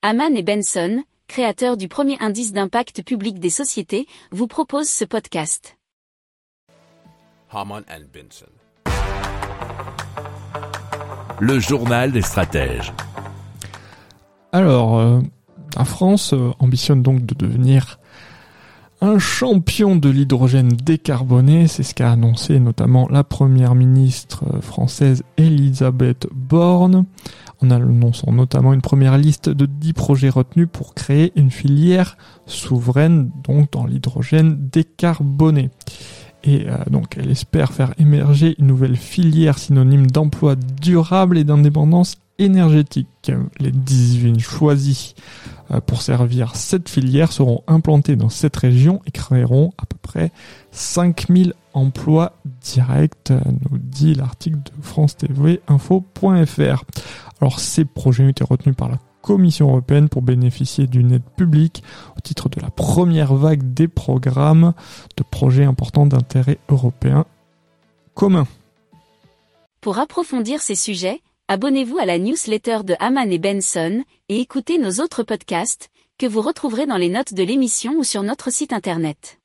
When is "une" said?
28.72-28.80, 31.36-31.50, 38.58-38.68